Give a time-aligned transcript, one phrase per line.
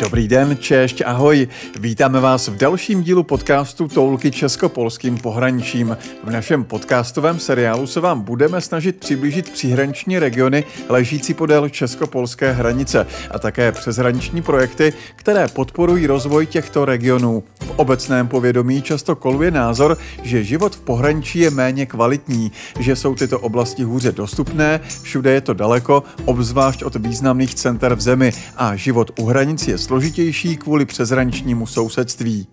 [0.00, 1.48] Dobrý den, češť, ahoj.
[1.80, 5.96] Vítáme vás v dalším dílu podcastu Toulky česko-polským pohraničím.
[6.24, 13.06] V našem podcastovém seriálu se vám budeme snažit přiblížit příhraniční regiony ležící podél česko-polské hranice
[13.30, 17.42] a také přeshraniční projekty, které podporují rozvoj těchto regionů.
[17.60, 23.14] V obecném povědomí často koluje názor, že život v pohraničí je méně kvalitní, že jsou
[23.14, 28.76] tyto oblasti hůře dostupné, všude je to daleko, obzvlášť od významných center v zemi a
[28.76, 32.46] život u hranic je složitější kvůli přezrančnímu sousedství.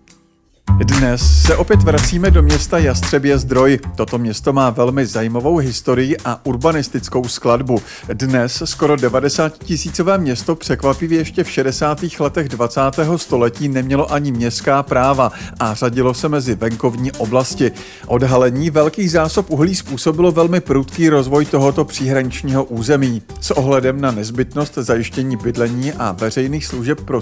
[0.84, 3.78] Dnes se opět vracíme do města Jastřebě zdroj.
[3.96, 7.82] Toto město má velmi zajímavou historii a urbanistickou skladbu.
[8.12, 11.98] Dnes skoro 90 tisícové město překvapivě ještě v 60.
[12.20, 12.80] letech 20.
[13.16, 17.72] století nemělo ani městská práva a řadilo se mezi venkovní oblasti.
[18.06, 23.22] Odhalení velkých zásob uhlí způsobilo velmi prudký rozvoj tohoto příhraničního území.
[23.40, 27.20] S ohledem na nezbytnost zajištění bydlení a veřejných služeb pro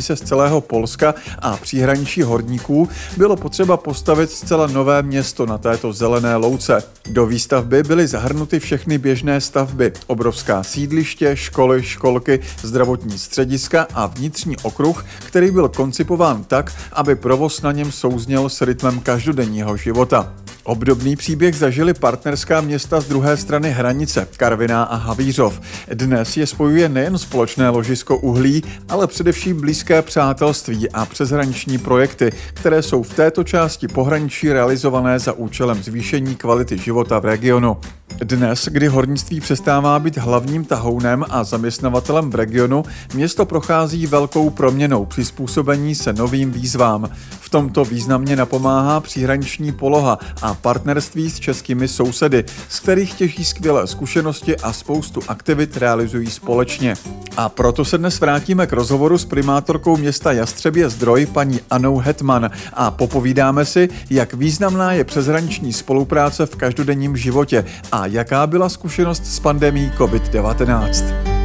[0.00, 2.85] se z celého Polska a příhraničí horníků
[3.16, 6.82] bylo potřeba postavit zcela nové město na této zelené louce.
[7.10, 14.56] Do výstavby byly zahrnuty všechny běžné stavby, obrovská sídliště, školy, školky, zdravotní střediska a vnitřní
[14.62, 20.32] okruh, který byl koncipován tak, aby provoz na něm souzněl s rytmem každodenního života.
[20.66, 25.60] Obdobný příběh zažili partnerská města z druhé strany hranice, Karviná a Havířov.
[25.94, 32.82] Dnes je spojuje nejen společné ložisko uhlí, ale především blízké přátelství a přeshraniční projekty, které
[32.82, 37.76] jsou v této části pohraničí realizované za účelem zvýšení kvality života v regionu.
[38.24, 45.04] Dnes, kdy hornictví přestává být hlavním tahounem a zaměstnavatelem v regionu, město prochází velkou proměnou
[45.04, 47.10] přizpůsobení se novým výzvám.
[47.40, 53.86] V tomto významně napomáhá příhraniční poloha a partnerství s českými sousedy, z kterých těží skvělé
[53.86, 56.94] zkušenosti a spoustu aktivit realizují společně.
[57.36, 62.50] A proto se dnes vrátíme k rozhovoru s primátorkou města Jastřebě Zdroj paní Anou Hetman
[62.72, 69.26] a popovídáme si, jak významná je přeshraniční spolupráce v každodenním životě a jaká byla zkušenost
[69.26, 71.36] s pandemí COVID-19.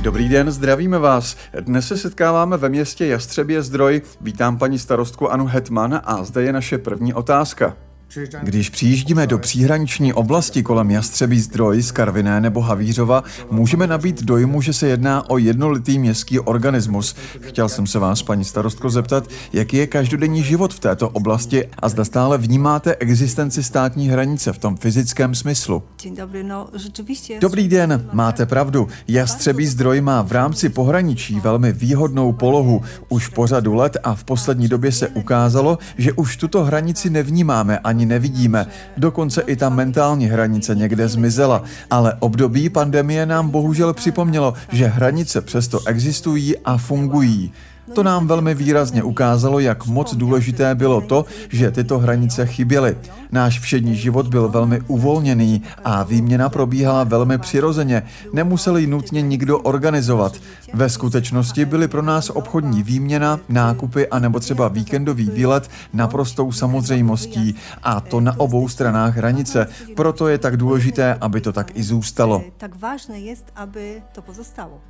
[0.00, 1.36] Dobrý den, zdravíme vás.
[1.60, 4.02] Dnes se setkáváme ve městě Jastřebě Zdroj.
[4.20, 7.76] Vítám paní starostku Anu Hetman a zde je naše první otázka.
[8.42, 14.62] Když přijíždíme do příhraniční oblasti kolem Jastřebí zdroj z Karviné nebo Havířova, můžeme nabít dojmu,
[14.62, 17.16] že se jedná o jednolitý městský organismus.
[17.40, 21.88] Chtěl jsem se vás, paní starostko, zeptat, jaký je každodenní život v této oblasti a
[21.88, 25.82] zda stále vnímáte existenci státní hranice v tom fyzickém smyslu.
[26.42, 26.68] No,
[27.40, 28.88] Dobrý den, máte pravdu.
[29.08, 32.82] Jastřebí zdroj má v rámci pohraničí velmi výhodnou polohu.
[33.08, 37.78] Už po řadu let a v poslední době se ukázalo, že už tuto hranici nevnímáme
[37.78, 38.66] ani ani nevidíme.
[38.96, 41.62] Dokonce i ta mentální hranice někde zmizela.
[41.90, 47.52] Ale období pandemie nám bohužel připomnělo, že hranice přesto existují a fungují.
[47.94, 52.96] To nám velmi výrazně ukázalo, jak moc důležité bylo to, že tyto hranice chyběly.
[53.32, 58.02] Náš všední život byl velmi uvolněný a výměna probíhala velmi přirozeně.
[58.32, 60.36] Nemusel ji nutně nikdo organizovat.
[60.74, 67.54] Ve skutečnosti byly pro nás obchodní výměna, nákupy a nebo třeba víkendový výlet naprostou samozřejmostí
[67.82, 69.66] a to na obou stranách hranice.
[69.96, 72.42] Proto je tak důležité, aby to tak i zůstalo.
[72.56, 74.80] Tak vážné je, aby to pozostalo.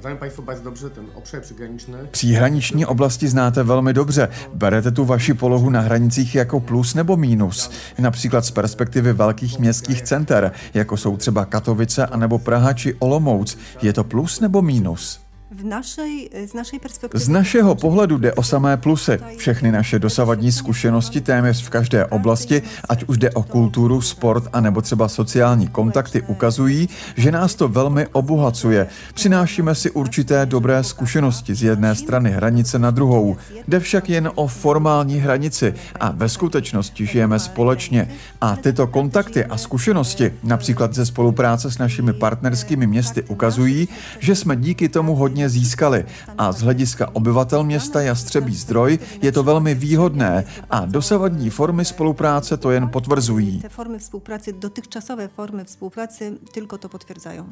[0.00, 1.98] Znają Państwo bardzo dobrze ten obszar przygraniczny.
[2.10, 4.28] Příhraniční oblasti znáte velmi dobře.
[4.54, 7.70] Berete tu vaši polohu na hranicích jako plus nebo mínus?
[7.98, 13.58] Například z perspektivy velkých městských center, jako jsou třeba Katovice anebo Praha či Olomouc.
[13.82, 15.23] Je to plus nebo mínus?
[15.54, 17.24] V našej, z našej perspektivy...
[17.24, 19.18] Z našeho pohledu jde o samé plusy.
[19.36, 24.60] Všechny naše dosavadní zkušenosti téměř v každé oblasti, ať už jde o kulturu, sport a
[24.60, 28.86] nebo třeba sociální kontakty, ukazují, že nás to velmi obohacuje.
[29.14, 33.36] Přinášíme si určité dobré zkušenosti z jedné strany hranice na druhou.
[33.68, 38.08] Jde však jen o formální hranici a ve skutečnosti žijeme společně.
[38.40, 43.88] A tyto kontakty a zkušenosti, například ze spolupráce s našimi partnerskými městy, ukazují,
[44.18, 46.04] že jsme díky tomu hodně hodně získali
[46.38, 52.56] a z hlediska obyvatel města Jastřebí zdroj je to velmi výhodné a dosavadní formy spolupráce
[52.56, 53.60] to jen potvrzují.
[53.60, 57.46] Te formy współpracy, dotychczasowe formy współpracy tylko to potwierdzają.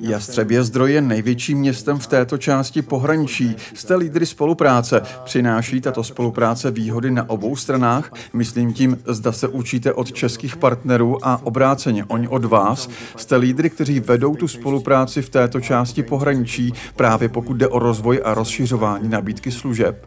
[0.00, 3.56] Jastřebě zdroj je největším městem v této části pohraničí.
[3.74, 5.02] Jste lídry spolupráce.
[5.24, 8.12] Přináší tato spolupráce výhody na obou stranách?
[8.32, 12.88] Myslím tím, zda se učíte od českých partnerů a obráceně oni od vás.
[13.16, 17.78] Jste lídry, kteří vedou tu spolupráci v této části pohraničí pohraničí, právě pokud jde o
[17.78, 20.06] rozvoj a rozšiřování nabídky služeb.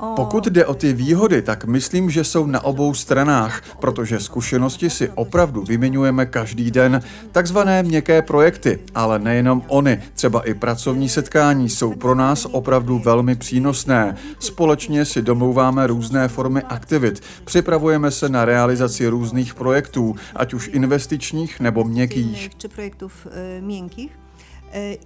[0.00, 0.14] No.
[0.16, 5.08] Pokud jde o ty výhody, tak myslím, že jsou na obou stranách, protože zkušenosti si
[5.14, 7.00] opravdu vyměňujeme každý den.
[7.32, 13.34] Takzvané měkké projekty, ale nejenom oni, třeba i pracovní setkání jsou pro nás opravdu velmi
[13.36, 14.16] přínosné.
[14.38, 21.60] Společně si domlouváme různé formy aktivit, připravujeme se na realizaci různých projektů, ať už investičních
[21.60, 22.50] nebo měkkých.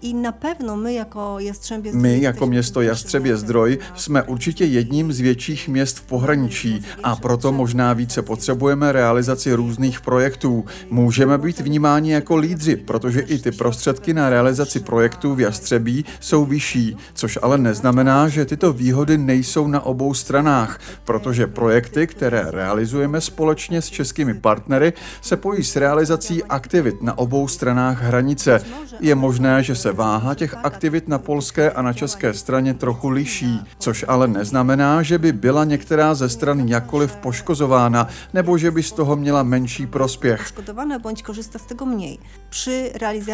[0.03, 5.13] I na pewno my jako Jastrzębie Zdrój My jako město miastem Zdroj jsme určitě jedním
[5.13, 10.65] z větších měst v pohraničí a proto možná více potřebujeme realizaci různých projektů.
[10.91, 16.45] Můžeme být vnímáni jako lídři, protože i ty prostředky na realizaci projektů v Jastřebí jsou
[16.45, 23.21] vyšší, což ale neznamená, že tyto výhody nejsou na obou stranách, protože projekty, které realizujeme
[23.21, 28.61] společně s českými partnery, se pojí s realizací aktivit na obou stranách hranice.
[29.01, 33.61] Je možné, že se váha těch aktivit na polské a na české straně trochu liší,
[33.79, 38.93] což ale neznamená, že by byla některá ze stran jakkoliv poškozována nebo že by z
[38.93, 40.53] toho měla menší prospěch.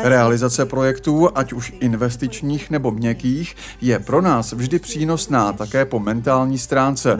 [0.02, 6.58] Realizace projektů, ať už investičních nebo měkkých, je pro nás vždy přínosná také po mentální
[6.58, 7.18] stránce.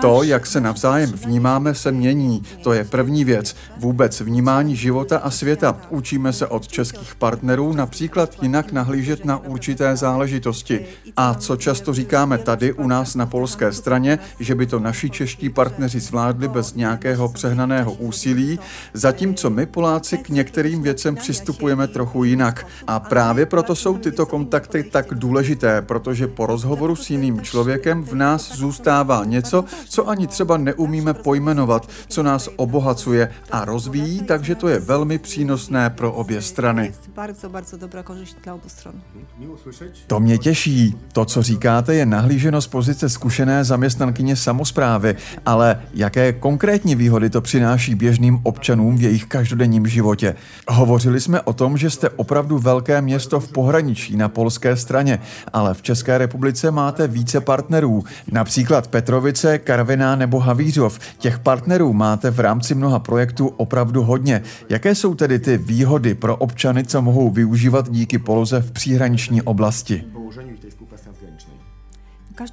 [0.00, 2.42] To, jak se navzájem vnímáme, se mění.
[2.62, 3.56] To je první věc.
[3.76, 5.80] Vůbec vnímání života a světa.
[5.90, 10.86] Učíme se od českých partnerů například jinak nahlížet na určité záležitosti.
[11.16, 15.50] A co často říkáme tady u nás na polské straně, že by to naši čeští
[15.50, 18.58] partneři zvládli bez nějakého přehnaného úsilí,
[18.94, 22.66] zatímco my Poláci k některým věcem přistupujeme trochu jinak.
[22.86, 28.14] A právě proto jsou tyto kontakty tak důležité, protože po rozhovoru s jiným člověkem v
[28.14, 34.68] nás zůstává něco, co ani třeba neumíme pojmenovat, co nás obohacuje a rozvíjí, takže to
[34.68, 36.94] je velmi přínosné pro obě strany.
[37.14, 38.94] bardzo, bardzo dobra korzyść dla obu stron.
[39.38, 40.04] Miło słyszeć.
[40.06, 40.96] To mě těší.
[41.12, 45.16] To, co říkáte, je nahlíženo z pozice zkušené zaměstnankyně samozprávy,
[45.46, 50.34] ale jaké konkrétní výhody to přináší běžným občanům v jejich každodenním životě?
[50.68, 55.18] Hovořili jsme o tom, že jste opravdu velké město v pohraničí na polské straně,
[55.52, 60.98] ale v České republice máte více partnerů, například Petrovice, Karviná nebo Havířov.
[61.18, 64.42] Těch partnerů máte v rámci mnoha projektů opravdu hodně.
[64.68, 70.04] Jaké jsou tedy ty výhody pro občany, co mohou využívat díky poloze v příhraniční oblasti?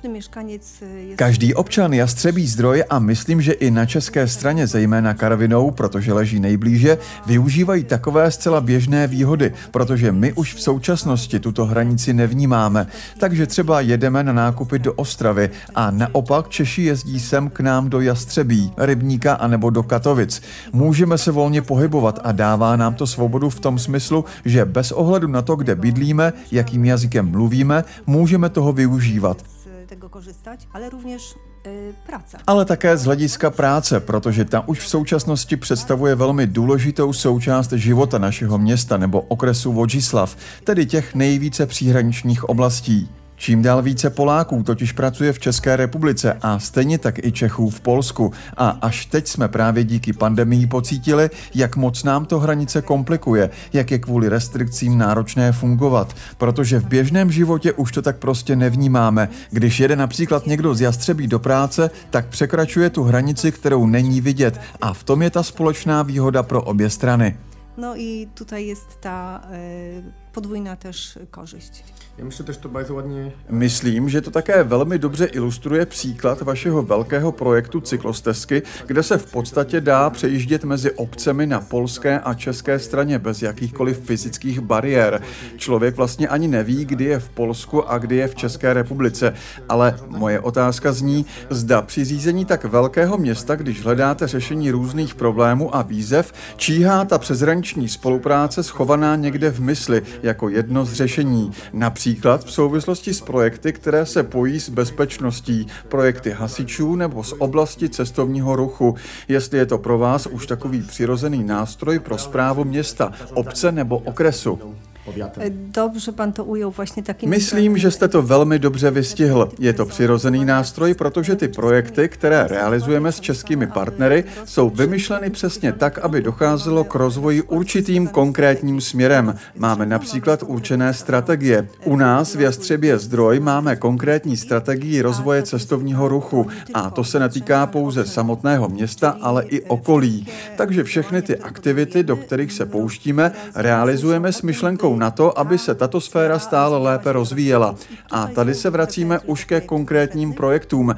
[0.09, 1.17] Mieszkaniec y, jest...
[1.17, 6.39] Každý občan Jastřebí zdroj a myslím, že i na české straně, zejména Karvinou, protože leží
[6.39, 12.87] nejblíže, využívají takové zcela běžné výhody, protože my už v současnosti tuto hranici nevnímáme.
[13.17, 18.01] Takže třeba jedeme na nákupy do Ostravy a naopak Češi jezdí sem k nám do
[18.01, 20.41] Jastřebí, Rybníka anebo do Katovic.
[20.73, 25.27] Můžeme se volně pohybovat a dává nám to svobodu v tom smyslu, že bez ohledu
[25.27, 29.37] na to, kde bydlíme, jakým jazykem mluvíme, můžeme toho využívat.
[29.85, 31.35] Z tego korzystać, ale również
[31.67, 32.37] y, praca.
[32.47, 38.17] ale také z hlediska práce, protože ta už v současnosti představuje velmi důležitou součást života
[38.17, 43.09] našeho města nebo okresu Vodžislav, tedy těch nejvíce příhraničních oblastí.
[43.41, 47.81] Čím dál více Poláků totiž pracuje v České republice a stejně tak i Čechů v
[47.81, 48.31] Polsku.
[48.57, 53.91] A až teď jsme právě díky pandemii pocítili, jak moc nám to hranice komplikuje, jak
[53.91, 56.15] je kvůli restrikcím náročné fungovat.
[56.37, 59.29] Protože v běžném životě už to tak prostě nevnímáme.
[59.51, 64.61] Když jede například někdo z Jastřebí do práce, tak překračuje tu hranici, kterou není vidět.
[64.81, 67.37] A v tom je ta společná výhoda pro obě strany.
[67.77, 71.83] No i tutaj jest ta y, podwójna też korzyść.
[72.17, 76.83] Ja myślę też to bardzo ładnie Myslím, že to také velmi dobře ilustruje příklad vašeho
[76.83, 82.79] velkého projektu cyklostezky, kde se v podstatě dá přejíždět mezi obcemi na polské a české
[82.79, 85.21] straně bez jakýchkoliv fyzických bariér.
[85.57, 89.33] Člověk vlastně ani neví, kdy je v Polsku a kdy je v České republice.
[89.69, 95.75] Ale moje otázka zní, zda při řízení tak velkého města, když hledáte řešení různých problémů
[95.75, 101.51] a výzev, číhá ta přezranční spolupráce schovaná někde v mysli jako jedno z řešení.
[101.73, 107.89] Například v souvislosti s projekty, které se pojí s bezpečností, projekty hasičů nebo z oblasti
[107.89, 108.95] cestovního ruchu.
[109.27, 114.59] Jestli je to pro vás už takový přirozený nástroj pro zprávu města, obce nebo okresu.
[115.05, 115.43] Powiatem.
[115.43, 117.29] Y, Dobrze pan to ujął właśnie takim...
[117.29, 119.49] Myslím, že jste to velmi dobře vystihl.
[119.59, 125.71] Je to přirozený nástroj, protože ty projekty, které realizujeme s českými partnery, jsou vymyšleny přesně
[125.71, 129.35] tak, aby docházelo k rozvoji určitým konkrétním směrem.
[129.57, 131.67] Máme například určené strategie.
[131.85, 137.67] U nás v Jastřebě zdroj máme konkrétní strategii rozvoje cestovního ruchu a to se netýká
[137.67, 140.27] pouze samotného města, ale i okolí.
[140.57, 145.57] Takže všechny ty aktivity, do kterých se pouštíme, realizujeme s myšlenkou jsou na to, aby
[145.57, 147.75] se tato sféra stále lépe rozvíjela.
[148.11, 150.95] A tady se vracíme už ke konkrétním projektům.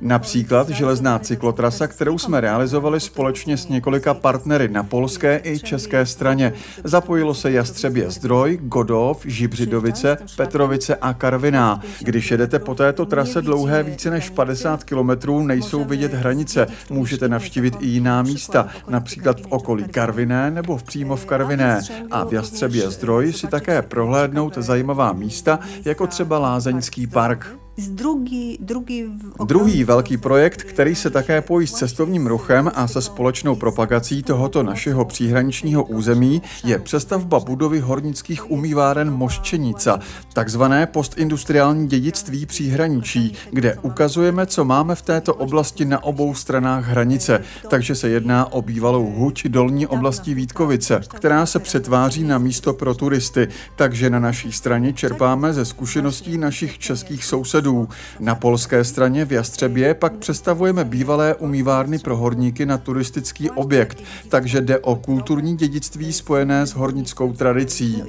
[0.00, 6.52] Například železná cyklotrasa, kterou jsme realizovali společně s několika partnery na polské i české straně.
[6.84, 11.80] Zapojilo se Jastřebě Zdroj, Godov, Žibřidovice, Petrovice a Karviná.
[12.00, 16.66] Když jedete po této trase dlouhé více než 50 kilometrů, nejsou vidět hranice.
[16.90, 21.80] Můžete navštívit i jiná místa, například v okolí Karviné nebo v přímo v Karviné.
[22.10, 27.46] A v Jastřebě Zdroj si také prohlédnout zajímavá místa, jako třeba Lázeňský park.
[27.88, 29.12] Druhý, druhý,
[29.44, 34.62] druhý velký projekt, který se také pojí s cestovním ruchem a se společnou propagací tohoto
[34.62, 39.98] našeho příhraničního území, je přestavba budovy hornických umýváren Moščenica,
[40.32, 47.42] takzvané postindustriální dědictví příhraničí, kde ukazujeme, co máme v této oblasti na obou stranách hranice.
[47.68, 52.94] Takže se jedná o bývalou huť dolní oblasti Vítkovice, která se přetváří na místo pro
[52.94, 53.48] turisty.
[53.76, 57.88] Takže na naší straně čerpáme ze zkušeností našich českých sousedů sousedů.
[58.20, 63.98] Na polské straně v Jastřebě pak představujeme bývalé umývárny pro horníky na turistický objekt,
[64.28, 67.96] takže jde o kulturní dědictví spojené s hornickou tradicí.
[67.98, 68.06] No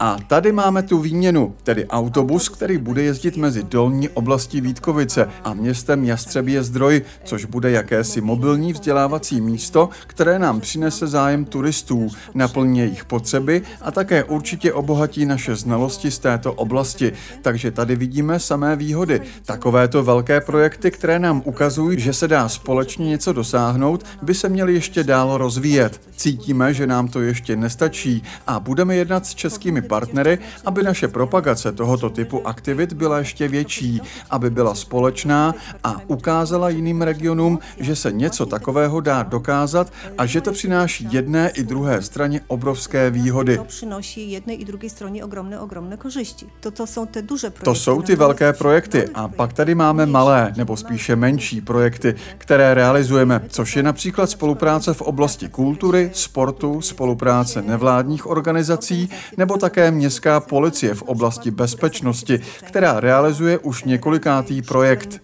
[0.00, 5.54] A tady máme tu výměnu, tedy autobus, který bude jezdit mezi dolní oblasti Vítkovice a
[5.54, 12.78] městem Jastřebě zdroj, což bude jakési mobilní vzdělávací místo, které nám přinese zájem turistů, naplní
[12.78, 17.12] jejich potřeby a také určitě obohatí naše znalosti z této oblasti.
[17.42, 19.20] Takže tady vidíme samé výhody.
[19.44, 24.74] Takovéto velké projekty, které nám ukazují, že se dá společně něco dosáhnout, by se měly
[24.74, 26.00] ještě dál rozvíjet.
[26.16, 31.72] Cítíme, že nám to ještě nestačí a budeme jednat s českými partnery, aby naše propagace
[31.72, 35.54] tohoto typu aktivit byla ještě větší, aby byla společná
[35.84, 41.50] a ukázala jiným regionům, že se něco takového dá dokázat a že to přináší jedné
[41.50, 43.58] i druhé straně obrovské výhody.
[43.58, 46.46] To přináší jedné i druhé straně ogromné, ogromné kořisti.
[46.60, 47.64] To, to jsou ty duže projekty.
[47.64, 52.74] To jsou ty velké projekty a pak tady máme malé nebo spíše menší projekty, které
[52.74, 60.40] realizujeme, což je například spolupráce v oblasti kultury, sportu, spolupráce nevládních organizací nebo také městská
[60.40, 65.20] policie v oblasti bezpečnosti, která realizuje už několikátý projekt.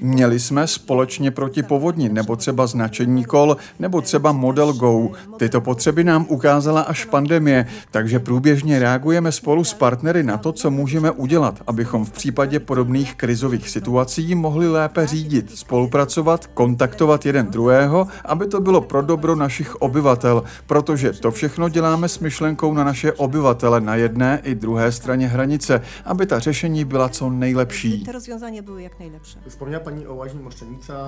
[0.00, 5.10] Měli jsme společně proti povodni nebo třeba značení kol nebo třeba model Go.
[5.38, 10.70] Tyto potřeby nám ukázala až pandemie, takže průběžně reagujeme spolu s partnery na to, co
[10.76, 18.08] můžeme udělat, abychom v případě podobných krizových situací mohli lépe řídit, spolupracovat, kontaktovat jeden druhého,
[18.24, 23.12] aby to bylo pro dobro našich obyvatel, protože to všechno děláme s myšlenkou na naše
[23.12, 28.06] obyvatele na jedné i druhé straně hranice, aby ta řešení byla co nejlepší.
[29.48, 30.40] Vzpomněla paní o Lážní.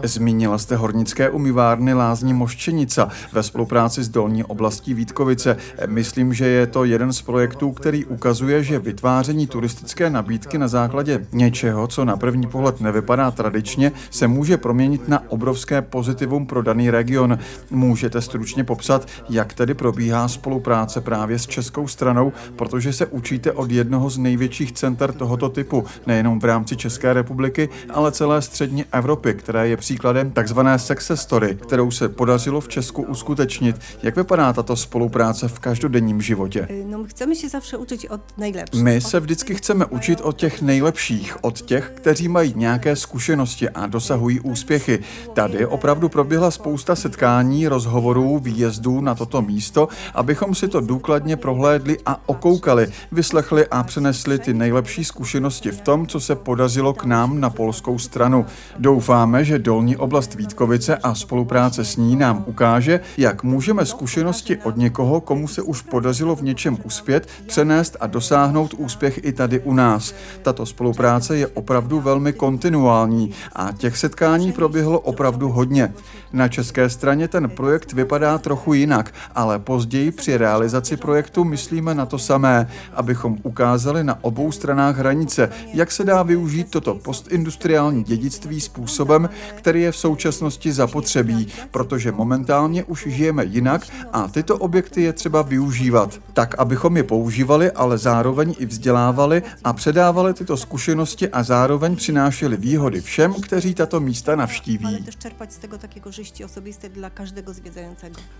[0.02, 5.56] Zmínila jste hornické umývárny Lázní Moštěnica ve spolupráci s dolní oblastí Vítkovice.
[5.86, 11.26] Myslím, že je to jeden z projektů, který ukazuje, že vytváření turistické nabídky na základě
[11.32, 16.90] něčeho, co na první pohled nevypadá tradičně, se může proměnit na obrovské pozitivum pro daný
[16.90, 17.38] region.
[17.70, 23.70] Můžete stručně popsat, jak tedy probíhá spolupráce právě s českou stranou, protože se učíte od
[23.70, 29.34] jednoho z největších center tohoto typu, nejenom v rámci České republiky, ale celé střední Evropy,
[29.34, 33.76] které je příkladem takzvané success story, kterou se podařilo v Česku uskutečnit.
[34.02, 36.68] Jak vypadá tato spolupráce v každodenním životě?
[36.86, 38.82] No, chceme se učit od nejlepších.
[38.82, 43.86] My se vždycky chceme učit od těch nejlepších, od těch, kteří mají nějaké zkušenosti a
[43.86, 44.98] dosahují úspěchy.
[45.34, 51.96] Tady opravdu proběhla spousta setkání, rozhovorů, výjezdů na toto místo, abychom si to důkladně prohlédli
[52.06, 57.40] a okoukali, vyslechli a přenesli ty nejlepší zkušenosti v tom, co se podařilo k nám
[57.40, 58.46] na polskou stranu.
[58.78, 64.76] Doufáme, že dolní oblast Vítkovice a spolupráce s ní nám ukáže, jak můžeme zkušenosti od
[64.76, 69.74] někoho, komu se už podařilo v něčem uspět, přenést a dosáhnout úspěch i tady u
[69.74, 70.14] nás.
[70.42, 75.94] Tato spolupráce je opravdu velmi kontinuální a těch setkání proběhlo opravdu hodně.
[76.32, 82.06] Na české straně ten projekt vypadá trochu jinak, ale později při realizaci projektu myslíme na
[82.06, 88.60] to samé, abychom ukázali na obou stranách hranice, jak se dá využít toto postindustriální dědictví
[88.60, 95.12] způsobem, který je v současnosti zapotřebí, protože momentálně už žijeme jinak a tyto objekty je
[95.12, 96.18] třeba využívat.
[96.32, 99.27] tak abychom je používali, ale zároveň i vzdělávali
[99.64, 105.04] a předávali tyto zkušenosti a zároveň přinášeli výhody všem, kteří tato místa navštíví.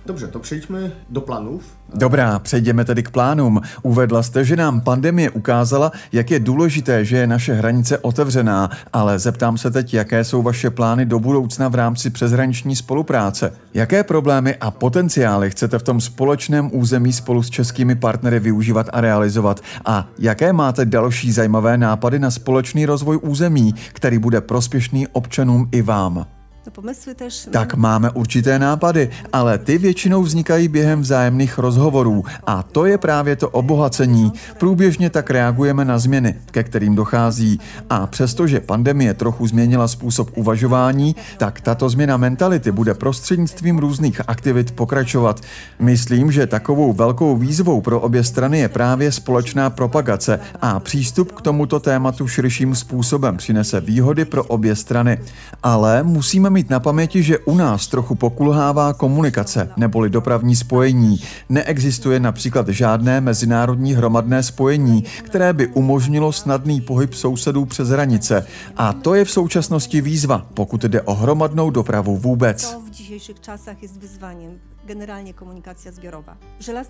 [0.07, 1.63] Dobře, to přejdźmy do planów.
[1.95, 3.61] Dobrá, přejdeme tedy k plánům.
[3.83, 9.19] Uvedla jste, že nám pandemie ukázala, jak je důležité, že je naše hranice otevřená, ale
[9.19, 13.53] zeptám se teď, jaké jsou vaše plány do budoucna v rámci přeshraniční spolupráce.
[13.75, 19.01] Jaké problémy a potenciály chcete v tom společném území spolu s českými partnery využívat a
[19.01, 19.61] realizovat?
[19.85, 25.83] A jaké máte další zajímavé nápady na společný rozvoj území, který bude prospěšný občanům i
[25.83, 26.38] vám?
[26.69, 27.49] To pomysły też...
[27.53, 33.37] Tak máme určité nápady, ale ty většinou vznikají během vzájemných rozhovorů a to je právě
[33.37, 34.33] to obohacení.
[34.59, 37.61] Průběžně tak reagujeme na změny, ke kterým dochází.
[37.91, 44.71] A přestože pandemie trochu změnila způsob uvažování, tak tato změna mentality bude prostřednictvím různých aktivit
[44.71, 45.41] pokračovat.
[45.79, 51.41] Myslím, že takovou velkou výzvou pro obě strany je právě společná propagace a přístup k
[51.41, 55.19] tomuto tématu širším způsobem přinese výhody pro obě strany.
[55.63, 61.21] Ale musíme mít na paměti, že u nás trochu pokulhává komunikace neboli dopravní spojení.
[61.49, 68.47] Neexistuje například žádné mezinárodní hromadné spojení, které by umožnilo snadný pohyb sousedů přes hranice.
[68.77, 72.77] A to je v současnosti výzva, pokud jde o hromadnou dopravu vůbec.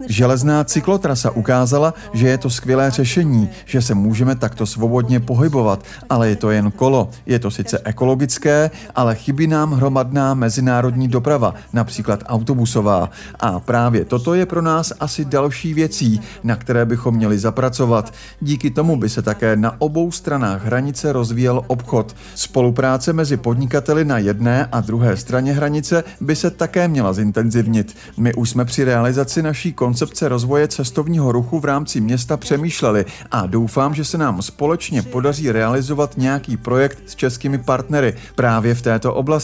[0.09, 6.29] Železná cyklotrasa ukázala, že je to skvělé řešení, že se můžeme takto svobodně pohybovat, ale
[6.29, 7.11] je to jen kolo.
[7.27, 13.11] Je to sice ekologické, ale chybí nám hromadná mezinárodní doprava, například autobusová.
[13.41, 18.13] A právě toto je pro nás asi další věcí, na které bychom měli zapracovat.
[18.41, 22.17] Díky tomu by se také na obou stranách hranice rozvíjel obchod.
[22.35, 27.97] Spolupráce mezi podnikateli na jedné a druhé straně hranice by se také měla zintenzivnit.
[28.17, 33.47] My už jsme při realizaci naší koncepce rozvoje cestovního ruchu v rámci města přemýšleli a
[33.47, 39.15] doufám, že se nám společně podaří realizovat nějaký projekt s českými partnery právě v této
[39.15, 39.38] oblasti.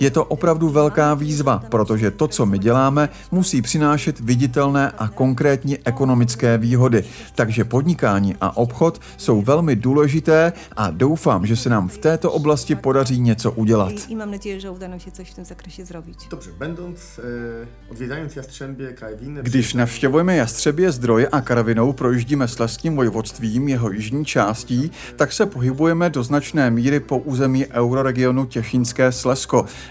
[0.00, 5.78] Je to opravdu velká výzva, protože to, co my děláme, musí přinášet viditelné a konkrétní
[5.84, 7.04] ekonomické výhody.
[7.34, 12.74] Takže podnikání a obchod jsou velmi důležité a doufám, že se nám v této oblasti
[12.74, 13.92] podaří něco udělat.
[13.92, 16.28] I, I mam nadzieję, że uda nam się coś w tym zakresie zrobić.
[16.30, 19.42] Dobrze, będąc, e, odwiedzając Jastrzębie, Kajwiny...
[19.42, 26.10] Když navštěvujeme Jastřebě zdroj a Karavinou projíždíme Slezským vojvodstvím jeho jižní částí, tak se pohybujeme
[26.10, 29.35] do značné míry po území euroregionu Těšínské Slezsko.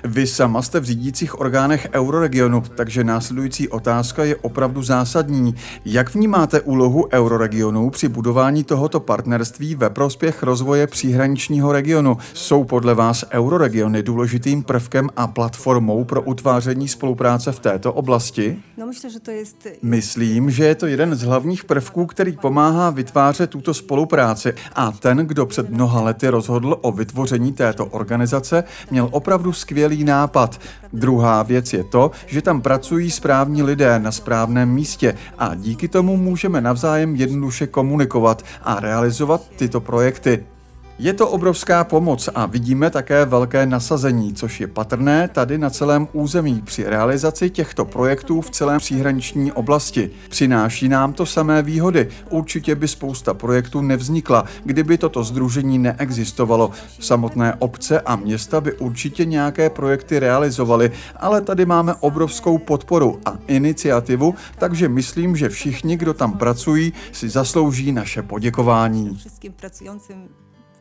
[0.04, 5.56] Vy sama jste v řídících orgánech euroregionu, takže následující otázka je opravdu zásadní.
[5.86, 12.18] Jak vnímáte úlohu euroregionu při budování tohoto partnerství ve prospěch rozvoje příhraničního regionu?
[12.34, 18.58] Jsou podle vás euroregiony důležitým prvkem a platformou pro utváření spolupráce v této oblasti?
[18.78, 23.50] No że to jest Myslím, že je to jeden z hlavních prvků, který pomáhá vytvářet
[23.50, 29.35] tuto spolupráci a ten, kdo před mnoha lety rozhodl o vytvoření této organizace, měl opravdu
[29.54, 30.60] skvělý nápad.
[30.94, 36.18] Druhá věc je to, že tam pracují správní lidé na správném místě a díky tomu
[36.18, 40.55] můžeme navzájem jednoduše komunikovat a realizovat tyto projekty.
[41.00, 46.08] Je to obrovská pomoc a vidíme také velké nasazení, což je patrné tady na celém
[46.14, 50.12] území při realizaci těchto projektů v celé příhraniční oblasti.
[50.30, 52.08] Přináší nám to samé výhody.
[52.30, 56.72] Určitě by spousta projektů nevznikla, kdyby toto združení neexistovalo.
[57.00, 63.38] Samotné obce a města by určitě nějaké projekty realizovaly, ale tady máme obrovskou podporu a
[63.48, 69.20] iniciativu, takže myslím, že všichni, kdo tam pracují, si zaslouží naše poděkování.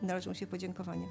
[0.01, 1.07] Należą się podziękowania.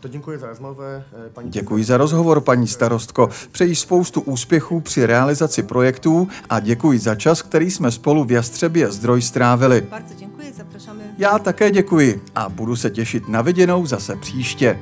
[0.00, 3.28] To dziękuję za rozmowę, e, pani Děkuji za rozhovor, paní starostko.
[3.52, 8.92] Přeji spoustu úspěchů při realizaci projektů a děkuji za čas, který jsme spolu v Jastřebě
[8.92, 9.80] zdroj strávili.
[9.90, 11.04] Bardzo dziękuję, zapraszamy.
[11.18, 14.78] Já také děkuji a budu se těšit na viděnou zase příště.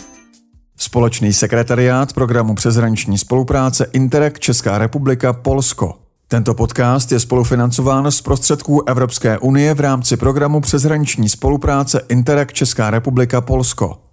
[0.77, 5.95] Společný sekretariát programu přeshraniční spolupráce Interreg Česká republika Polsko.
[6.27, 12.89] Tento podcast je spolufinancován z prostředků Evropské unie v rámci programu přeshraniční spolupráce Interreg Česká
[12.89, 14.06] republika Polsko.